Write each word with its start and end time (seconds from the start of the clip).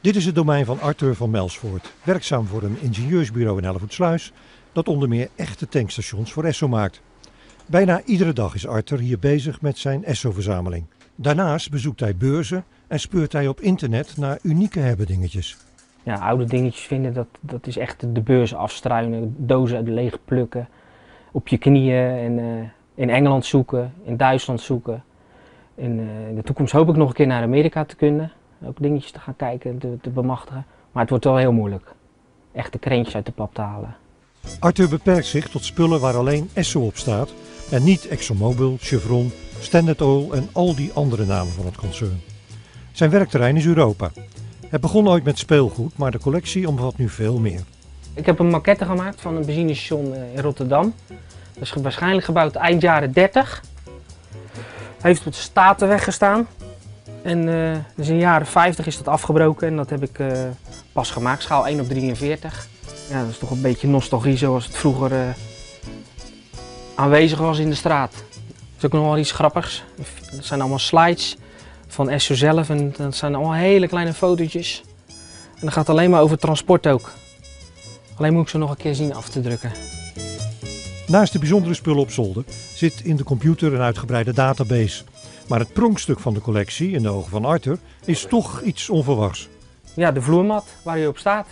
Dit 0.00 0.16
is 0.16 0.26
het 0.26 0.34
domein 0.34 0.64
van 0.64 0.80
Arthur 0.80 1.14
van 1.14 1.30
Melsvoort, 1.30 1.92
werkzaam 2.02 2.46
voor 2.46 2.62
een 2.62 2.76
ingenieursbureau 2.80 3.58
in 3.58 3.64
Hellevoetsluis 3.64 4.32
dat 4.72 4.88
onder 4.88 5.08
meer 5.08 5.28
echte 5.36 5.68
tankstations 5.68 6.32
voor 6.32 6.44
Esso 6.44 6.68
maakt. 6.68 7.02
Bijna 7.66 8.02
iedere 8.04 8.32
dag 8.32 8.54
is 8.54 8.66
Arthur 8.66 8.98
hier 8.98 9.18
bezig 9.18 9.60
met 9.60 9.78
zijn 9.78 10.04
Esso-verzameling. 10.04 10.84
Daarnaast 11.14 11.70
bezoekt 11.70 12.00
hij 12.00 12.16
beurzen 12.16 12.64
en 12.86 13.00
speurt 13.00 13.32
hij 13.32 13.48
op 13.48 13.60
internet 13.60 14.16
naar 14.16 14.38
unieke 14.42 14.80
hebbedingetjes. 14.80 15.56
Ja, 16.02 16.14
oude 16.14 16.44
dingetjes 16.44 16.84
vinden, 16.84 17.12
dat, 17.12 17.28
dat 17.40 17.66
is 17.66 17.76
echt 17.76 18.14
de 18.14 18.20
beurs 18.20 18.54
afstruinen, 18.54 19.34
dozen 19.38 19.76
uit 19.76 19.88
leeg 19.88 20.24
plukken, 20.24 20.68
op 21.32 21.48
je 21.48 21.58
knieën 21.58 22.04
en 22.04 22.38
eh, 22.38 22.68
in 22.94 23.10
Engeland 23.10 23.46
zoeken, 23.46 23.92
in 24.04 24.16
Duitsland 24.16 24.60
zoeken. 24.60 25.04
In, 25.74 25.98
eh, 26.00 26.28
in 26.28 26.34
de 26.34 26.42
toekomst 26.42 26.72
hoop 26.72 26.88
ik 26.88 26.96
nog 26.96 27.08
een 27.08 27.14
keer 27.14 27.26
naar 27.26 27.42
Amerika 27.42 27.84
te 27.84 27.96
kunnen, 27.96 28.32
ook 28.66 28.76
dingetjes 28.80 29.10
te 29.10 29.18
gaan 29.18 29.36
kijken 29.36 29.70
en 29.70 29.98
te, 30.00 30.10
bemachtigen. 30.10 30.66
Maar 30.92 31.02
het 31.02 31.10
wordt 31.10 31.24
wel 31.24 31.36
heel 31.36 31.52
moeilijk, 31.52 31.94
echte 32.52 32.78
krentjes 32.78 33.14
uit 33.14 33.26
de 33.26 33.32
pap 33.32 33.54
te 33.54 33.60
halen. 33.60 33.96
Arthur 34.58 34.88
beperkt 34.88 35.26
zich 35.26 35.48
tot 35.48 35.64
spullen 35.64 36.00
waar 36.00 36.16
alleen 36.16 36.48
Esso 36.52 36.80
op 36.80 36.96
staat 36.96 37.34
en 37.70 37.84
niet 37.84 38.08
ExxonMobil, 38.08 38.76
Chevron, 38.80 39.32
Standard 39.58 40.02
Oil 40.02 40.34
en 40.34 40.48
al 40.52 40.74
die 40.74 40.92
andere 40.92 41.24
namen 41.24 41.52
van 41.52 41.64
het 41.64 41.76
concern. 41.76 42.20
Zijn 42.92 43.10
werkterrein 43.10 43.56
is 43.56 43.66
Europa. 43.66 44.10
Het 44.68 44.80
begon 44.80 45.08
ooit 45.08 45.24
met 45.24 45.38
speelgoed, 45.38 45.96
maar 45.96 46.10
de 46.10 46.18
collectie 46.18 46.68
omvat 46.68 46.98
nu 46.98 47.08
veel 47.08 47.38
meer. 47.38 47.60
Ik 48.14 48.26
heb 48.26 48.38
een 48.38 48.50
maquette 48.50 48.84
gemaakt 48.84 49.20
van 49.20 49.36
een 49.36 49.44
benzinestation 49.44 50.14
eh, 50.14 50.34
in 50.34 50.40
Rotterdam. 50.40 50.94
Dat 51.54 51.62
is 51.62 51.72
waarschijnlijk 51.72 52.24
gebouwd 52.24 52.54
eind 52.54 52.82
jaren 52.82 53.12
30. 53.12 53.62
Heeft 55.00 55.26
op 55.26 55.32
de 55.32 55.38
Statenweg 55.38 56.04
gestaan. 56.04 56.46
En 57.22 57.38
eh, 57.48 57.78
dus 57.94 58.08
in 58.08 58.14
de 58.14 58.20
jaren 58.20 58.46
50 58.46 58.86
is 58.86 58.96
dat 58.96 59.08
afgebroken 59.08 59.68
en 59.68 59.76
dat 59.76 59.90
heb 59.90 60.02
ik 60.02 60.18
eh, 60.18 60.26
pas 60.92 61.10
gemaakt, 61.10 61.42
schaal 61.42 61.66
1 61.66 61.80
op 61.80 61.88
43. 61.88 62.66
Ja, 63.10 63.20
dat 63.20 63.30
is 63.30 63.38
toch 63.38 63.50
een 63.50 63.60
beetje 63.60 63.88
nostalgie 63.88 64.36
zoals 64.36 64.66
het 64.66 64.76
vroeger 64.76 65.12
aanwezig 66.94 67.38
was 67.38 67.58
in 67.58 67.68
de 67.68 67.74
straat. 67.74 68.12
Dat 68.12 68.76
is 68.78 68.84
ook 68.84 68.92
nog 68.92 69.02
wel 69.04 69.18
iets 69.18 69.32
grappigs. 69.32 69.84
Dat 70.36 70.44
zijn 70.44 70.60
allemaal 70.60 70.78
slides 70.78 71.36
van 71.86 72.10
Esso 72.10 72.34
zelf 72.34 72.68
en 72.68 72.94
dat 72.96 73.16
zijn 73.16 73.34
allemaal 73.34 73.54
hele 73.54 73.88
kleine 73.88 74.12
fotootjes. 74.14 74.82
En 75.54 75.60
dat 75.60 75.72
gaat 75.72 75.88
alleen 75.88 76.10
maar 76.10 76.20
over 76.20 76.38
transport 76.38 76.86
ook. 76.86 77.10
Alleen 78.22 78.34
moet 78.34 78.44
ik 78.44 78.50
ze 78.50 78.58
nog 78.58 78.70
een 78.70 78.76
keer 78.76 78.94
zien 78.94 79.14
af 79.14 79.28
te 79.28 79.40
drukken. 79.40 79.70
Naast 81.06 81.32
de 81.32 81.38
bijzondere 81.38 81.74
spullen 81.74 82.00
op 82.00 82.10
zolder 82.10 82.44
zit 82.74 83.00
in 83.04 83.16
de 83.16 83.24
computer 83.24 83.74
een 83.74 83.80
uitgebreide 83.80 84.32
database. 84.32 85.04
Maar 85.48 85.58
het 85.58 85.72
pronkstuk 85.72 86.18
van 86.18 86.34
de 86.34 86.40
collectie, 86.40 86.90
in 86.90 87.02
de 87.02 87.08
ogen 87.08 87.30
van 87.30 87.44
Arthur, 87.44 87.78
is 88.04 88.24
toch 88.24 88.62
iets 88.62 88.90
onverwachts. 88.90 89.48
Ja, 89.94 90.12
de 90.12 90.22
vloermat 90.22 90.76
waar 90.84 90.98
u 90.98 91.06
op 91.06 91.18
staat. 91.18 91.46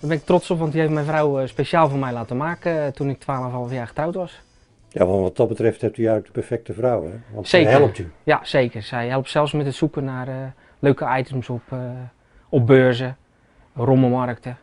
Daar 0.00 0.08
ben 0.08 0.18
ik 0.18 0.24
trots 0.24 0.50
op, 0.50 0.58
want 0.58 0.72
die 0.72 0.80
heeft 0.80 0.92
mijn 0.92 1.06
vrouw 1.06 1.40
eh, 1.40 1.48
speciaal 1.48 1.88
voor 1.88 1.98
mij 1.98 2.12
laten 2.12 2.36
maken 2.36 2.84
eh, 2.84 2.92
toen 2.92 3.10
ik 3.10 3.20
12,5 3.20 3.72
jaar 3.72 3.86
getrouwd 3.86 4.14
was. 4.14 4.40
Ja, 4.88 5.06
want 5.06 5.22
wat 5.22 5.36
dat 5.36 5.48
betreft 5.48 5.80
hebt 5.80 5.96
u 5.96 6.02
eigenlijk 6.06 6.34
de 6.34 6.40
perfecte 6.40 6.72
vrouw, 6.72 7.04
hè? 7.04 7.12
Want 7.32 7.48
Zeker. 7.48 7.70
zij 7.70 7.78
helpt 7.80 7.98
u. 7.98 8.12
Ja, 8.22 8.40
zeker. 8.42 8.82
Zij 8.82 9.08
helpt 9.08 9.30
zelfs 9.30 9.52
met 9.52 9.66
het 9.66 9.74
zoeken 9.74 10.04
naar 10.04 10.28
eh, 10.28 10.34
leuke 10.78 11.16
items 11.18 11.48
op, 11.48 11.62
eh, 11.68 11.78
op 12.48 12.66
beurzen, 12.66 13.16
rommelmarkten. 13.74 14.58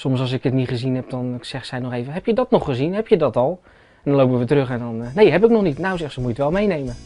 Soms 0.00 0.20
als 0.20 0.32
ik 0.32 0.42
het 0.42 0.52
niet 0.52 0.68
gezien 0.68 0.94
heb, 0.94 1.10
dan 1.10 1.38
zegt 1.40 1.66
zij 1.66 1.78
nog 1.78 1.92
even, 1.92 2.12
heb 2.12 2.26
je 2.26 2.34
dat 2.34 2.50
nog 2.50 2.64
gezien? 2.64 2.94
Heb 2.94 3.08
je 3.08 3.16
dat 3.16 3.36
al? 3.36 3.60
En 4.04 4.10
dan 4.10 4.20
lopen 4.20 4.38
we 4.38 4.44
terug 4.44 4.70
en 4.70 4.78
dan, 4.78 5.02
eh, 5.04 5.14
nee, 5.14 5.30
heb 5.30 5.44
ik 5.44 5.50
nog 5.50 5.62
niet. 5.62 5.78
Nou, 5.78 5.98
zegt 5.98 6.12
ze, 6.12 6.20
moet 6.20 6.36
je 6.36 6.42
het 6.42 6.52
wel 6.52 6.60
meenemen. 6.60 6.96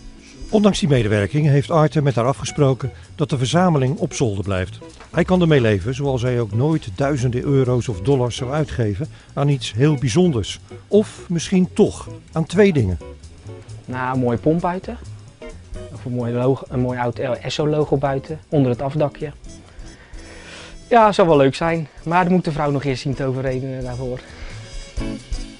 Ondanks 0.50 0.78
die 0.80 0.88
medewerking 0.88 1.46
heeft 1.46 1.70
Arthur 1.70 2.02
met 2.02 2.14
haar 2.14 2.24
afgesproken 2.24 2.90
dat 3.14 3.30
de 3.30 3.38
verzameling 3.38 3.98
op 3.98 4.12
zolder 4.12 4.44
blijft. 4.44 4.78
Hij 5.10 5.24
kan 5.24 5.40
ermee 5.40 5.60
leven, 5.60 5.94
zoals 5.94 6.22
hij 6.22 6.40
ook 6.40 6.52
nooit 6.52 6.88
duizenden 6.96 7.42
euro's 7.42 7.88
of 7.88 8.00
dollars 8.00 8.36
zou 8.36 8.52
uitgeven 8.52 9.08
aan 9.32 9.48
iets 9.48 9.72
heel 9.72 9.94
bijzonders. 9.94 10.60
Of 10.88 11.28
misschien 11.28 11.68
toch 11.72 12.08
aan 12.32 12.44
twee 12.44 12.72
dingen. 12.72 12.98
Nou, 13.84 14.14
een 14.14 14.20
mooie 14.20 14.38
pomp 14.38 14.60
buiten. 14.60 14.98
Of 15.92 16.04
een 16.04 16.12
mooi, 16.12 16.32
logo, 16.32 16.64
een 16.68 16.80
mooi 16.80 16.98
oud 16.98 17.18
Esso-logo 17.18 17.96
buiten, 17.96 18.38
onder 18.48 18.70
het 18.70 18.82
afdakje. 18.82 19.32
Ja, 20.94 21.12
zou 21.12 21.28
wel 21.28 21.36
leuk 21.36 21.54
zijn. 21.54 21.88
Maar 22.04 22.24
daar 22.24 22.32
moet 22.32 22.44
de 22.44 22.52
vrouw 22.52 22.70
nog 22.70 22.84
eerst 22.84 23.02
zien 23.02 23.14
te 23.14 23.24
overreden 23.24 23.82
daarvoor. 23.82 24.20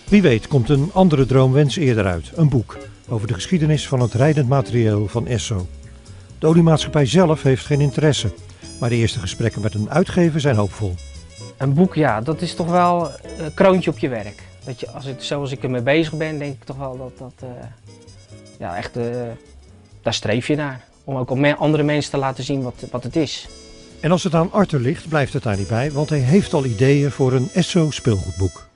Wie 0.09 0.22
weet 0.22 0.49
komt 0.49 0.69
een 0.69 0.91
andere 0.93 1.27
droomwens 1.27 1.77
eerder 1.77 2.06
uit. 2.06 2.31
Een 2.34 2.49
boek 2.49 2.78
over 3.09 3.27
de 3.27 3.34
geschiedenis 3.34 3.89
van 3.89 4.00
het 4.00 4.15
rijdend 4.15 4.49
materieel 4.49 5.09
van 5.09 5.27
Esso. 5.27 5.67
De 6.39 6.47
oliemaatschappij 6.47 7.06
zelf 7.06 7.43
heeft 7.43 7.67
geen 7.67 7.81
interesse. 7.81 8.33
Maar 8.81 8.89
de 8.89 8.95
eerste 8.97 9.19
gesprekken 9.19 9.62
met 9.62 9.75
een 9.75 9.91
uitgever 9.91 10.41
zijn 10.41 10.56
hoopvol. 10.56 10.95
Een 11.56 11.75
boek, 11.75 11.95
ja, 11.95 12.21
dat 12.21 12.41
is 12.43 12.55
toch 12.55 12.71
wel 12.71 13.11
een 13.39 13.55
kroontje 13.55 13.91
op 13.91 13.99
je 13.99 14.09
werk. 14.09 14.43
Dat 14.65 14.81
je, 14.81 14.91
als 14.91 15.05
het, 15.05 15.22
zoals 15.25 15.51
ik 15.53 15.62
ermee 15.62 15.83
bezig 15.83 16.12
ben, 16.12 16.39
denk 16.39 16.55
ik 16.55 16.65
toch 16.65 16.77
wel 16.77 16.97
dat 16.97 17.19
dat, 17.19 17.49
eh, 17.51 17.66
ja, 18.59 18.77
echt, 18.77 18.97
eh, 18.97 19.05
daar 20.03 20.15
streef 20.15 20.47
je 20.47 20.56
naar. 20.56 20.84
Om 21.05 21.16
ook 21.16 21.31
op 21.31 21.39
me- 21.39 21.56
andere 21.56 21.83
mensen 21.83 22.11
te 22.11 22.16
laten 22.19 22.45
zien 22.45 22.62
wat, 22.62 22.84
wat 22.91 23.03
het 23.03 23.16
is. 23.16 23.49
En 24.04 24.10
als 24.10 24.25
het 24.25 24.34
aan 24.34 24.53
Arthur 24.53 24.81
ligt, 24.81 25.09
blijft 25.09 25.32
het 25.32 25.42
daar 25.42 25.56
niet 25.56 25.69
bij, 25.69 25.92
want 25.92 26.09
hij 26.09 26.19
heeft 26.19 26.53
al 26.53 26.65
ideeën 26.65 27.10
voor 27.10 27.32
een 27.32 27.48
Esso 27.53 27.91
speelgoedboek. 27.91 28.73